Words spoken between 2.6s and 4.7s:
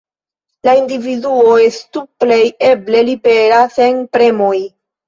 eble libera sen premoj.